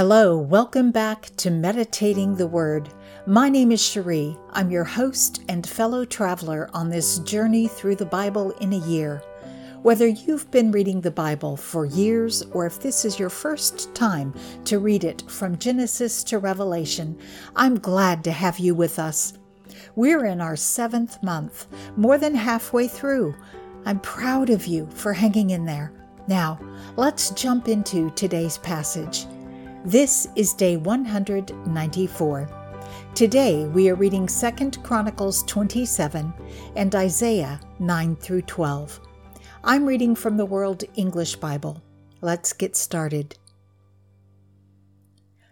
[0.00, 2.88] Hello, welcome back to Meditating the Word.
[3.26, 4.34] My name is Cherie.
[4.52, 9.22] I'm your host and fellow traveler on this journey through the Bible in a year.
[9.82, 14.32] Whether you've been reading the Bible for years or if this is your first time
[14.64, 17.18] to read it from Genesis to Revelation,
[17.54, 19.34] I'm glad to have you with us.
[19.96, 21.66] We're in our seventh month,
[21.98, 23.34] more than halfway through.
[23.84, 25.92] I'm proud of you for hanging in there.
[26.26, 26.58] Now,
[26.96, 29.26] let's jump into today's passage.
[29.84, 32.48] This is day 194.
[33.14, 36.34] Today we are reading 2 Chronicles 27
[36.76, 39.00] and Isaiah 9 through 12.
[39.64, 41.82] I'm reading from the World English Bible.
[42.20, 43.36] Let's get started.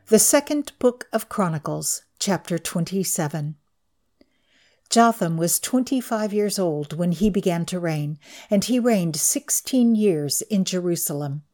[0.08, 3.56] The second book of Chronicles, chapter 27.
[4.90, 8.18] Jotham was 25 years old when he began to reign,
[8.50, 11.44] and he reigned 16 years in Jerusalem.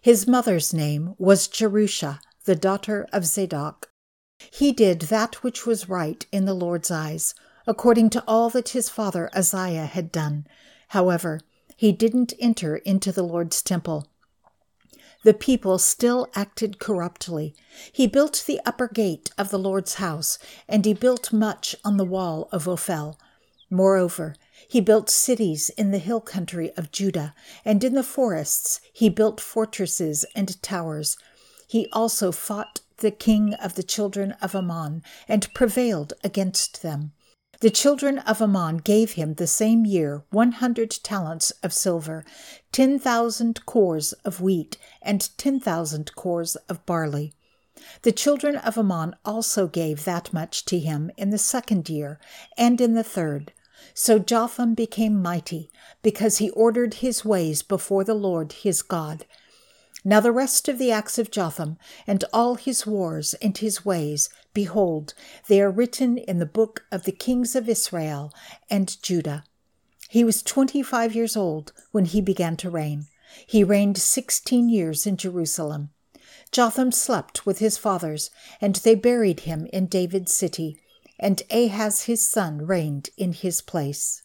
[0.00, 3.90] His mother's name was Jerusha, the daughter of Zadok.
[4.52, 7.34] He did that which was right in the Lord's eyes,
[7.66, 10.46] according to all that his father Uzziah had done.
[10.88, 11.40] However,
[11.76, 14.08] he didn't enter into the Lord's temple.
[15.24, 17.54] The people still acted corruptly.
[17.90, 20.38] He built the upper gate of the Lord's house,
[20.68, 23.18] and he built much on the wall of Ophel.
[23.70, 24.36] Moreover,
[24.68, 29.40] he built cities in the hill country of Judah, and in the forests he built
[29.40, 31.16] fortresses and towers.
[31.66, 37.12] He also fought the king of the children of Ammon and prevailed against them.
[37.60, 42.24] The children of Ammon gave him the same year one hundred talents of silver,
[42.72, 47.32] ten thousand cors of wheat, and ten thousand cors of barley.
[48.02, 52.20] The children of Ammon also gave that much to him in the second year
[52.56, 53.52] and in the third.
[53.92, 55.70] So Jotham became mighty,
[56.02, 59.26] because he ordered his ways before the Lord his God.
[60.04, 64.28] Now the rest of the acts of Jotham, and all his wars and his ways,
[64.52, 65.14] behold,
[65.48, 68.32] they are written in the book of the kings of Israel
[68.68, 69.44] and Judah.
[70.10, 73.06] He was twenty five years old when he began to reign.
[73.46, 75.90] He reigned sixteen years in Jerusalem.
[76.52, 78.30] Jotham slept with his fathers,
[78.60, 80.78] and they buried him in David's city
[81.18, 84.22] and Ahaz his son reigned in his place.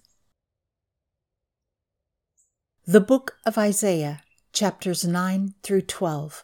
[2.85, 6.43] The Book of Isaiah, chapters 9 through 12.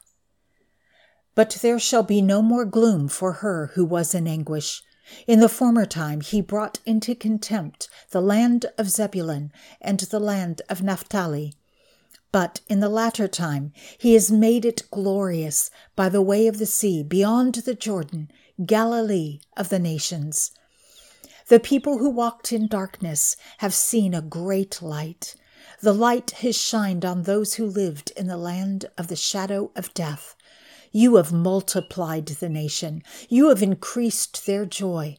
[1.34, 4.84] But there shall be no more gloom for her who was in anguish.
[5.28, 9.52] In the former time he brought into contempt the land of Zebulun
[9.82, 11.54] and the land of Naphtali.
[12.36, 16.66] But in the latter time he has made it glorious by the way of the
[16.66, 18.30] sea beyond the Jordan
[18.66, 20.52] Galilee of the nations.
[21.48, 25.38] The people who walked in darkness have seen a great light.
[25.82, 29.94] The light has shined on those who lived in the land of the shadow of
[29.94, 30.36] death.
[30.92, 35.16] You have multiplied the nation, you have increased their joy.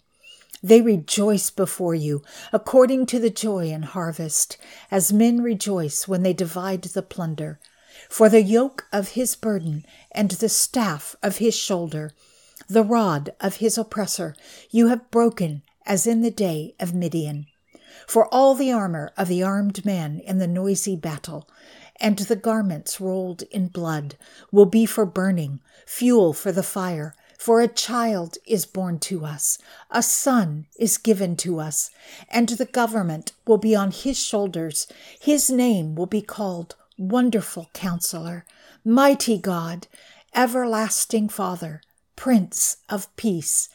[0.62, 2.22] They rejoice before you,
[2.52, 4.56] according to the joy in harvest,
[4.90, 7.58] as men rejoice when they divide the plunder.
[8.08, 12.12] For the yoke of his burden and the staff of his shoulder
[12.68, 14.34] the rod of his oppressor
[14.70, 17.46] you have broken as in the day of Midian.
[18.06, 21.48] For all the armor of the armed man in the noisy battle,
[22.00, 24.16] and the garments rolled in blood,
[24.50, 27.14] will be for burning, fuel for the fire.
[27.38, 29.58] For a child is born to us,
[29.90, 31.90] a son is given to us,
[32.28, 34.86] and the government will be on his shoulders.
[35.20, 38.44] His name will be called Wonderful Counselor,
[38.84, 39.86] Mighty God,
[40.34, 41.82] Everlasting Father
[42.16, 43.68] Prince of Peace.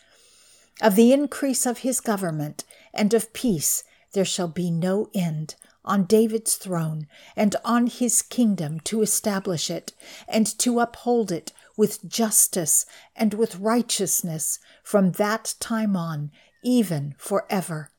[0.82, 2.64] Of the increase of his government
[2.94, 3.84] and of peace
[4.14, 9.94] there shall be no end on David's throne and on his kingdom to establish it
[10.28, 16.32] and to uphold it with justice and with righteousness from that time on,
[16.64, 17.92] even forever.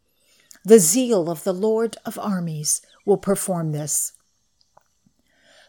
[0.64, 4.12] The zeal of the Lord of armies will perform this.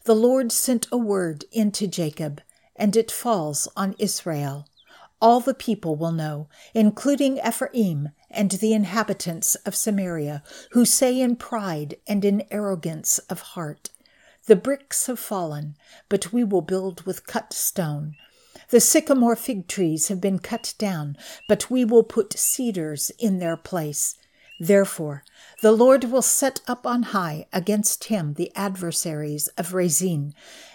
[0.06, 2.42] The Lord sent a word into Jacob
[2.76, 4.68] and it falls on Israel.
[5.22, 11.36] All the people will know, including Ephraim and the inhabitants of Samaria, who say in
[11.36, 13.90] pride and in arrogance of heart,
[14.46, 15.78] The bricks have fallen,
[16.10, 18.16] but we will build with cut stone.
[18.70, 23.56] The sycamore fig trees have been cut down, but we will put cedars in their
[23.56, 24.18] place.
[24.60, 25.24] Therefore,
[25.62, 30.34] the Lord will set up on high against him the adversaries of Rezin,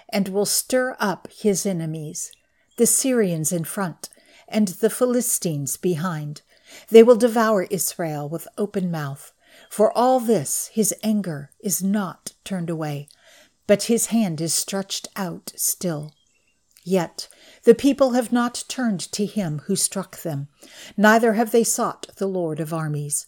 [0.08, 2.32] and will stir up his enemies,
[2.76, 4.08] the Syrians in front,
[4.48, 6.42] and the Philistines behind.
[6.90, 9.32] They will devour Israel with open mouth.
[9.70, 13.08] For all this his anger is not turned away,
[13.66, 16.12] but his hand is stretched out still.
[16.84, 17.28] Yet
[17.64, 20.48] the people have not turned to him who struck them,
[20.96, 23.26] neither have they sought the Lord of armies.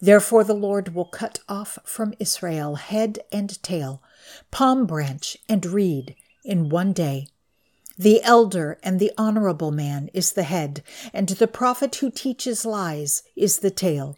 [0.00, 4.02] Therefore the Lord will cut off from Israel head and tail,
[4.50, 7.28] palm branch and reed in one day.
[7.98, 13.22] The elder and the honorable man is the head, and the prophet who teaches lies
[13.36, 14.16] is the tail.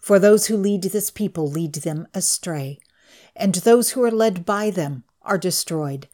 [0.00, 2.78] For those who lead this people lead them astray,
[3.34, 6.08] and those who are led by them are destroyed.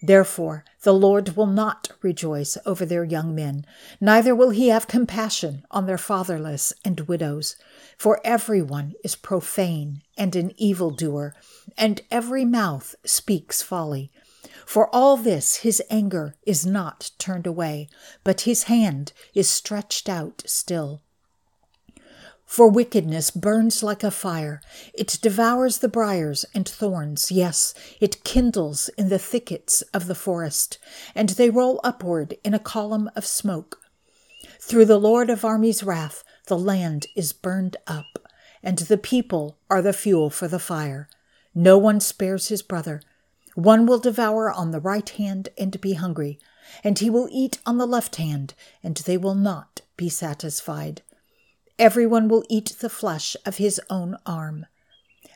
[0.00, 3.66] Therefore, the Lord will not rejoice over their young men,
[4.00, 7.56] neither will he have compassion on their fatherless and widows.
[7.96, 11.34] For everyone is profane and an evildoer,
[11.76, 14.12] and every mouth speaks folly.
[14.68, 17.88] For all this his anger is not turned away,
[18.22, 21.00] but his hand is stretched out still.
[22.44, 24.60] For wickedness burns like a fire.
[24.92, 27.32] It devours the briers and thorns.
[27.32, 30.76] Yes, it kindles in the thickets of the forest,
[31.14, 33.78] and they roll upward in a column of smoke.
[34.60, 38.18] Through the Lord of armies' wrath, the land is burned up,
[38.62, 41.08] and the people are the fuel for the fire.
[41.54, 43.00] No one spares his brother.
[43.54, 46.38] One will devour on the right hand and be hungry,
[46.84, 51.02] and he will eat on the left hand, and they will not be satisfied.
[51.78, 54.66] Everyone will eat the flesh of his own arm.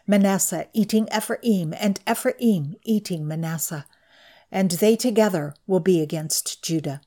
[0.06, 3.86] Manasseh eating Ephraim, and Ephraim eating Manasseh.
[4.50, 7.00] And they together will be against Judah.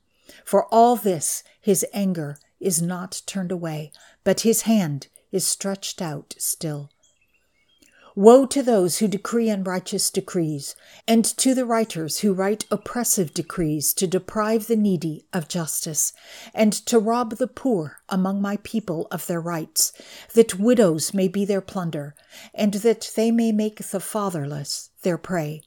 [0.44, 3.92] For all this his anger is not turned away,
[4.24, 6.90] but his hand is stretched out still.
[8.18, 10.74] Woe to those who decree unrighteous decrees,
[11.06, 16.14] and to the writers who write oppressive decrees to deprive the needy of justice,
[16.54, 19.92] and to rob the poor among my people of their rights,
[20.34, 22.16] that widows may be their plunder,
[22.54, 25.62] and that they may make the fatherless their prey.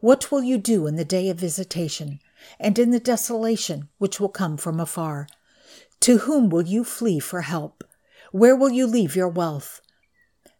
[0.00, 2.18] What will you do in the day of visitation,
[2.58, 5.28] and in the desolation which will come from afar?
[6.00, 7.84] To whom will you flee for help?
[8.32, 9.80] Where will you leave your wealth?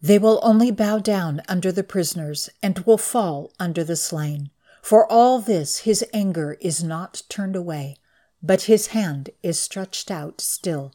[0.00, 4.50] They will only bow down under the prisoners and will fall under the slain.
[4.80, 7.96] For all this his anger is not turned away,
[8.42, 10.92] but his hand is stretched out still.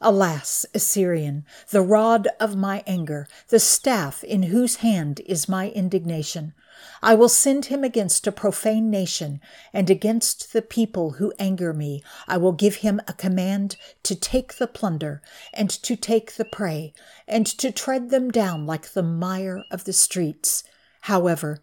[0.00, 6.54] Alas, Assyrian, the rod of my anger, the staff in whose hand is my indignation.
[7.02, 9.40] I will send him against a profane nation,
[9.72, 12.02] and against the people who anger me.
[12.26, 15.20] I will give him a command to take the plunder,
[15.52, 16.94] and to take the prey,
[17.28, 20.64] and to tread them down like the mire of the streets.
[21.02, 21.62] However,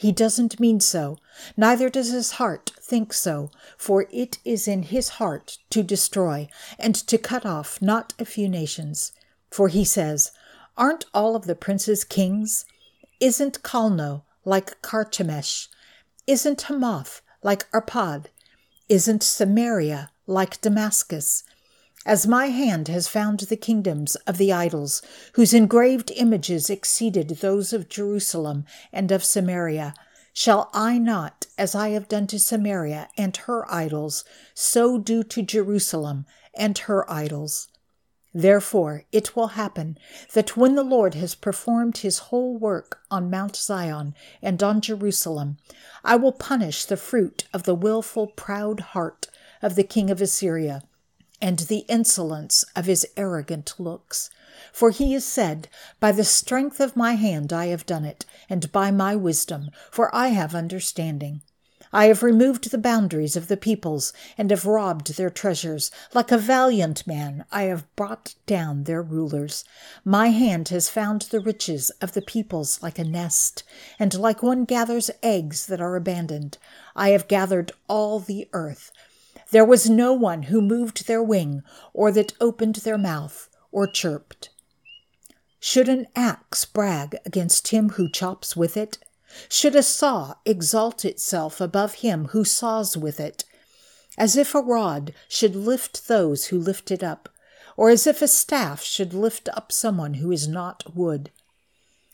[0.00, 1.18] he doesn't mean so,
[1.58, 6.48] neither does his heart think so, for it is in his heart to destroy
[6.78, 9.12] and to cut off not a few nations.
[9.50, 10.32] For he says,
[10.74, 12.64] Aren't all of the princes kings?
[13.20, 15.68] Isn't Calno like Carchemish?
[16.26, 18.28] Isn't Hamath like Arpad?
[18.88, 21.44] Isn't Samaria like Damascus?
[22.06, 25.02] As my hand has found the kingdoms of the idols,
[25.34, 29.92] whose engraved images exceeded those of Jerusalem and of Samaria,
[30.32, 34.24] shall I not, as I have done to Samaria and her idols,
[34.54, 36.24] so do to Jerusalem
[36.54, 37.68] and her idols?
[38.32, 39.98] Therefore, it will happen
[40.32, 45.58] that when the Lord has performed his whole work on Mount Zion and on Jerusalem,
[46.02, 49.26] I will punish the fruit of the wilful, proud heart
[49.60, 50.82] of the king of Assyria
[51.40, 54.30] and the insolence of his arrogant looks.
[54.72, 55.68] For he has said,
[55.98, 60.14] By the strength of my hand I have done it, and by my wisdom, for
[60.14, 61.42] I have understanding.
[61.92, 65.90] I have removed the boundaries of the peoples, and have robbed their treasures.
[66.14, 69.64] Like a valiant man, I have brought down their rulers.
[70.04, 73.64] My hand has found the riches of the peoples like a nest,
[73.98, 76.58] and like one gathers eggs that are abandoned.
[76.94, 78.92] I have gathered all the earth.
[79.50, 84.50] There was no one who moved their wing, or that opened their mouth, or chirped.
[85.58, 88.98] Should an axe brag against him who chops with it?
[89.48, 93.44] Should a saw exalt itself above him who saws with it?
[94.16, 97.28] As if a rod should lift those who lift it up,
[97.76, 101.30] or as if a staff should lift up someone who is not wood.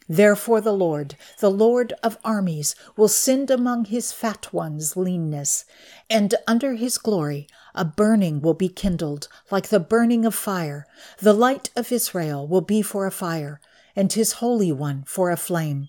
[0.08, 5.64] Therefore, the Lord, the Lord of armies, will send among his fat ones leanness,
[6.08, 10.86] and under his glory a burning will be kindled, like the burning of fire.
[11.18, 13.60] The light of Israel will be for a fire,
[13.94, 15.88] and his Holy One for a flame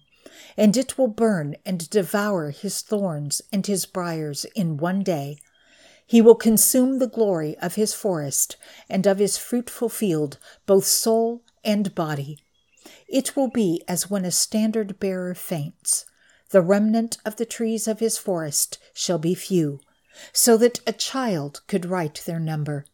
[0.56, 5.38] and it will burn and devour his thorns and his briers in one day.
[6.06, 8.56] He will consume the glory of his forest
[8.90, 12.40] and of his fruitful field, both soul and body.
[13.08, 16.06] It will be as when a standard bearer faints.
[16.50, 19.82] The remnant of the trees of his forest shall be few,
[20.32, 22.86] so that a child could write their number.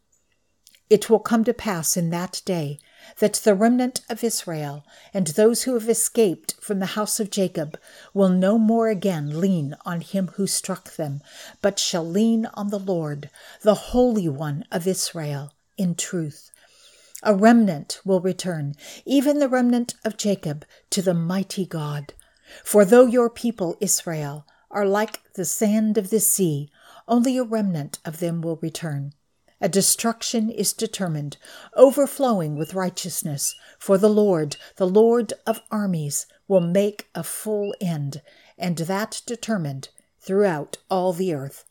[0.90, 2.80] It will come to pass in that day
[3.20, 7.80] that the remnant of Israel and those who have escaped from the house of Jacob
[8.14, 11.22] will no more again lean on him who struck them,
[11.62, 13.30] but shall lean on the Lord,
[13.62, 16.52] the Holy One of Israel, in truth.
[17.26, 18.76] A remnant will return,
[19.06, 22.14] even the remnant of Jacob, to the mighty God.
[22.66, 26.70] For though your people Israel are like the sand of the sea,
[27.08, 29.14] only a remnant of them will return.
[29.62, 31.38] A destruction is determined,
[31.78, 38.22] overflowing with righteousness, for the Lord, the Lord of armies, will make a full end,
[38.58, 39.88] and that determined
[40.20, 41.64] throughout all the earth.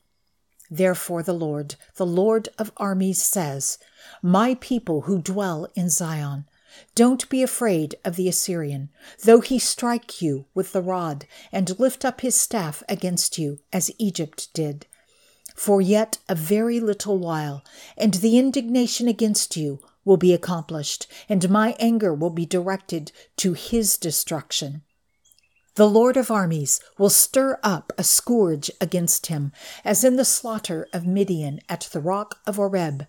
[0.75, 3.77] Therefore, the Lord, the Lord of armies, says,
[4.23, 6.47] My people who dwell in Zion,
[6.95, 8.89] don't be afraid of the Assyrian,
[9.23, 13.91] though he strike you with the rod and lift up his staff against you, as
[13.99, 14.87] Egypt did.
[15.55, 17.63] For yet a very little while,
[17.99, 23.53] and the indignation against you will be accomplished, and my anger will be directed to
[23.53, 24.81] his destruction.
[25.75, 29.53] The Lord of armies will stir up a scourge against him,
[29.87, 33.07] as in the slaughter of Midian at the rock of Oreb.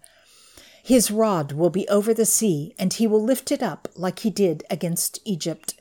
[0.82, 4.30] His rod will be over the sea, and he will lift it up like he
[4.30, 5.76] did against Egypt.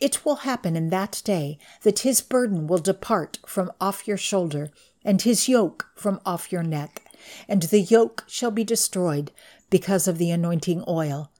[0.00, 4.70] It will happen in that day that his burden will depart from off your shoulder,
[5.04, 7.04] and his yoke from off your neck,
[7.48, 9.32] and the yoke shall be destroyed
[9.70, 11.30] because of the anointing oil.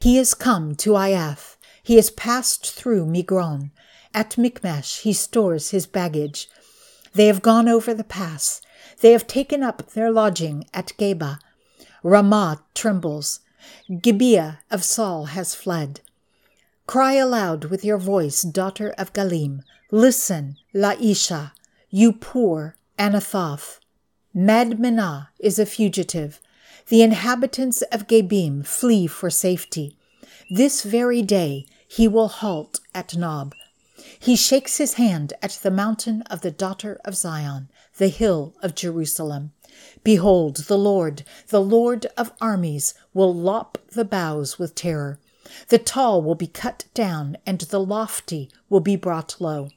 [0.00, 1.56] He is come to Aiath
[1.90, 3.72] he has passed through Migron.
[4.14, 6.48] At Michmash he stores his baggage.
[7.14, 8.62] They have gone over the pass.
[9.00, 11.40] They have taken up their lodging at Geba.
[12.04, 13.40] Ramah trembles.
[14.00, 16.00] Gibeah of Saul has fled.
[16.86, 19.64] Cry aloud with your voice, daughter of Gallim.
[19.90, 21.50] Listen, Laishah,
[21.88, 23.80] you poor Anathoth.
[24.32, 26.38] Madmenah is a fugitive.
[26.86, 29.96] The inhabitants of Gebim flee for safety.
[30.48, 33.52] This very day he will halt at Nob.
[34.16, 37.68] He shakes his hand at the mountain of the daughter of Zion,
[37.98, 39.50] the hill of Jerusalem.
[40.04, 45.18] Behold, the Lord, the Lord of armies, will lop the boughs with terror.
[45.66, 49.70] The tall will be cut down, and the lofty will be brought low.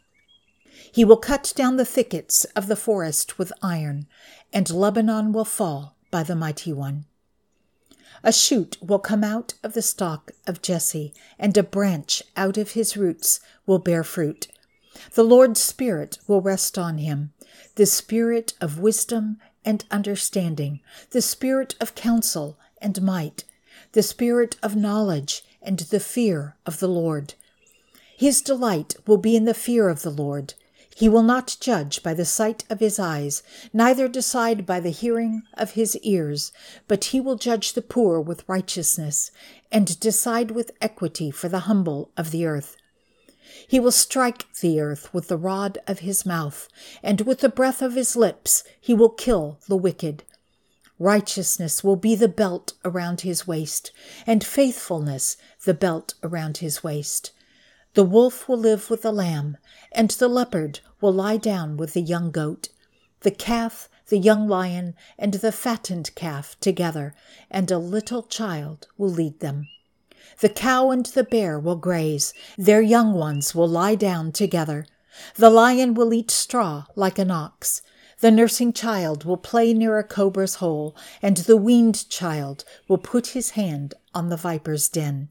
[0.92, 4.06] He will cut down the thickets of the forest with iron,
[4.54, 7.06] and Lebanon will fall by the mighty one.
[8.22, 12.72] A shoot will come out of the stalk of Jesse, and a branch out of
[12.72, 14.48] his roots will bear fruit.
[15.14, 17.34] The Lord's Spirit will rest on him,
[17.76, 23.44] the Spirit of wisdom and understanding, the Spirit of counsel and might,
[23.94, 27.34] the Spirit of knowledge and the fear of the Lord.
[28.16, 30.54] His delight will be in the fear of the Lord.
[30.96, 33.42] He will not judge by the sight of his eyes,
[33.74, 36.52] neither decide by the hearing of his ears,
[36.88, 39.32] but he will judge the poor with righteousness,
[39.72, 42.78] and decide with equity for the humble of the earth.
[43.68, 46.68] He will strike the earth with the rod of his mouth,
[47.02, 50.24] and with the breath of his lips he will kill the wicked.
[51.00, 53.92] Righteousness will be the belt around his waist,
[54.28, 57.32] and faithfulness the belt around his waist.
[57.96, 59.58] The wolf will live with the lamb,
[59.92, 62.70] and the leopard will lie down with the young goat.
[63.20, 67.14] The calf, the young lion, and the fattened calf together,
[67.52, 69.68] and a little child will lead them.
[70.40, 74.88] The cow and the bear will graze, their young ones will lie down together.
[75.36, 77.84] The lion will eat straw like an ox.
[78.22, 83.28] The nursing child will play near a cobra's hole, and the weaned child will put
[83.28, 85.30] his hand on the viper's den.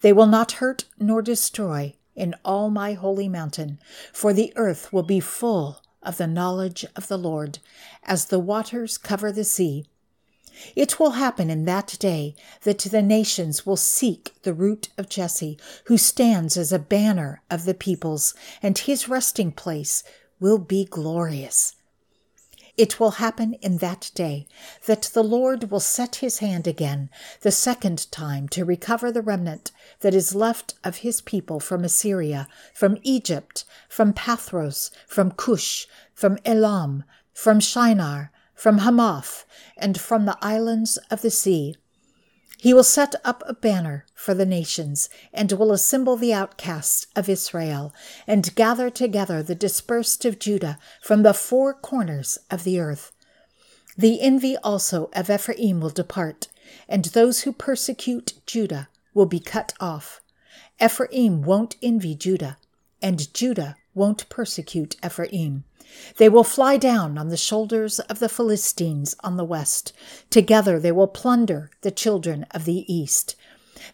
[0.00, 3.78] They will not hurt nor destroy in all my holy mountain,
[4.12, 7.58] for the earth will be full of the knowledge of the Lord,
[8.02, 9.84] as the waters cover the sea.
[10.74, 15.58] It will happen in that day that the nations will seek the root of Jesse,
[15.84, 20.02] who stands as a banner of the peoples, and his resting place
[20.40, 21.75] will be glorious.
[22.76, 24.46] It will happen in that day
[24.84, 27.08] that the Lord will set his hand again,
[27.40, 32.48] the second time, to recover the remnant that is left of his people from Assyria,
[32.74, 39.46] from Egypt, from Pathros, from Cush, from Elam, from Shinar, from Hamath,
[39.78, 41.76] and from the islands of the sea
[42.56, 47.28] he will set up a banner for the nations, and will assemble the outcasts of
[47.28, 47.92] Israel,
[48.26, 53.12] and gather together the dispersed of Judah from the four corners of the earth.
[53.96, 56.48] The envy also of Ephraim will depart,
[56.88, 60.20] and those who persecute Judah will be cut off.
[60.80, 62.58] Ephraim won't envy Judah,
[63.00, 65.64] and Judah won't persecute Ephraim.
[66.18, 69.92] They will fly down on the shoulders of the Philistines on the west.
[70.30, 73.34] Together they will plunder the children of the east.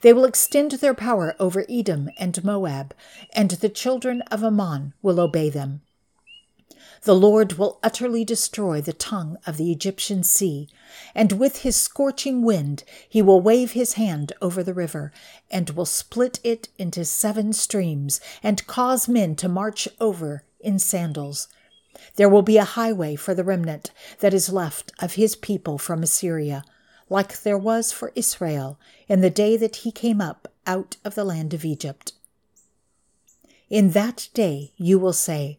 [0.01, 2.95] They will extend their power over Edom and Moab,
[3.33, 5.83] and the children of Ammon will obey them.
[7.05, 10.69] The Lord will utterly destroy the tongue of the Egyptian sea,
[11.17, 15.13] and with his scorching wind he will wave his hand over the river,
[15.51, 21.49] and will split it into seven streams, and cause men to march over in sandals.
[22.15, 23.91] There will be a highway for the remnant
[24.21, 26.65] that is left of his people from Assyria,
[27.11, 28.79] like there was for Israel
[29.09, 32.13] in the day that he came up out of the land of Egypt.
[33.69, 35.59] In that day you will say,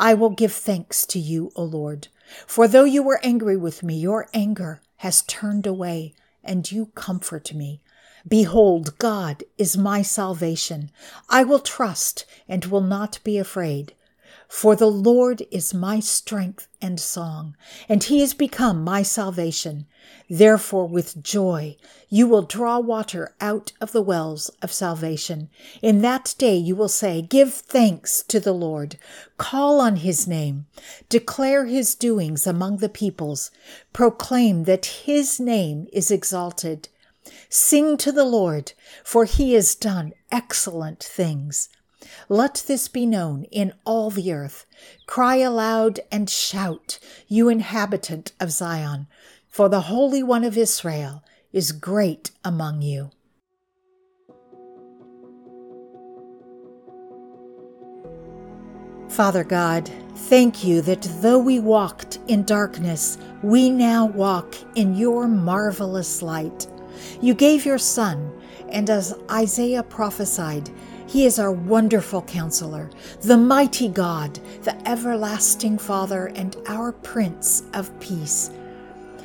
[0.00, 2.08] I will give thanks to you, O Lord.
[2.46, 7.52] For though you were angry with me, your anger has turned away, and you comfort
[7.52, 7.82] me.
[8.26, 10.90] Behold, God is my salvation.
[11.28, 13.94] I will trust and will not be afraid.
[14.50, 17.56] For the Lord is my strength and song,
[17.88, 19.86] and he has become my salvation.
[20.28, 21.76] Therefore, with joy,
[22.08, 25.50] you will draw water out of the wells of salvation.
[25.82, 28.98] In that day you will say, Give thanks to the Lord,
[29.38, 30.66] call on his name,
[31.08, 33.52] declare his doings among the peoples,
[33.92, 36.88] proclaim that his name is exalted.
[37.48, 38.72] Sing to the Lord,
[39.04, 41.68] for he has done excellent things.
[42.28, 44.66] Let this be known in all the earth.
[45.06, 49.06] Cry aloud and shout, you inhabitant of Zion,
[49.48, 53.10] for the Holy One of Israel is great among you.
[59.08, 65.26] Father God, thank you that though we walked in darkness, we now walk in your
[65.26, 66.68] marvelous light.
[67.20, 68.32] You gave your Son,
[68.68, 70.70] and as Isaiah prophesied,
[71.10, 72.88] he is our wonderful counselor,
[73.22, 78.52] the mighty God, the everlasting Father, and our Prince of Peace.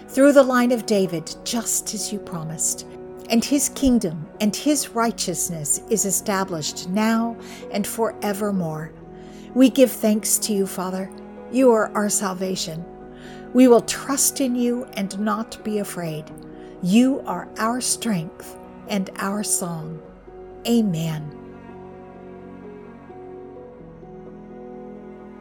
[0.07, 2.87] Through the line of David, just as you promised.
[3.29, 7.37] And his kingdom and his righteousness is established now
[7.71, 8.91] and forevermore.
[9.53, 11.11] We give thanks to you, Father.
[11.51, 12.83] You are our salvation.
[13.53, 16.25] We will trust in you and not be afraid.
[16.81, 20.01] You are our strength and our song.
[20.67, 21.44] Amen.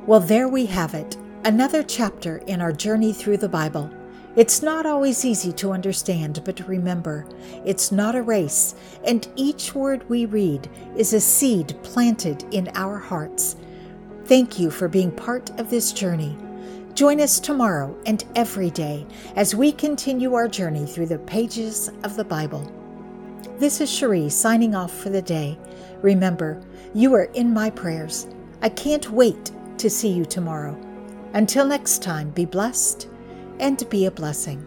[0.07, 3.91] Well, there we have it, another chapter in our journey through the Bible.
[4.37, 7.27] It's not always easy to understand, but remember,
[7.65, 12.99] it's not a race, and each word we read is a seed planted in our
[12.99, 13.57] hearts.
[14.27, 16.37] Thank you for being part of this journey.
[16.93, 22.15] Join us tomorrow and every day as we continue our journey through the pages of
[22.15, 22.71] the Bible.
[23.57, 25.59] This is Cherie signing off for the day.
[26.03, 26.61] Remember,
[26.93, 28.27] you are in my prayers.
[28.61, 30.79] I can't wait to see you tomorrow.
[31.35, 33.09] Until next time, be blessed
[33.61, 34.65] and be a blessing.